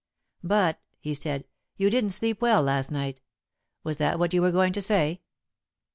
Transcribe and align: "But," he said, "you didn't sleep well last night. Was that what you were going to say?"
"But," 0.43 0.79
he 0.99 1.13
said, 1.13 1.45
"you 1.77 1.91
didn't 1.91 2.09
sleep 2.09 2.41
well 2.41 2.63
last 2.63 2.89
night. 2.89 3.21
Was 3.83 3.97
that 3.97 4.17
what 4.17 4.33
you 4.33 4.41
were 4.41 4.49
going 4.49 4.73
to 4.73 4.81
say?" 4.81 5.21